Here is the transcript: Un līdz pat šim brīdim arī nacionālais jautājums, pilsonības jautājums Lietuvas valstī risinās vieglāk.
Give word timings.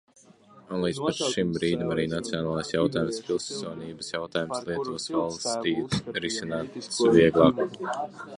Un 0.75 0.79
līdz 0.85 1.01
pat 1.07 1.19
šim 1.33 1.51
brīdim 1.57 1.91
arī 1.95 2.05
nacionālais 2.13 2.73
jautājums, 2.75 3.19
pilsonības 3.27 4.09
jautājums 4.15 4.65
Lietuvas 4.71 5.07
valstī 5.19 5.77
risinās 6.27 7.01
vieglāk. 7.21 7.67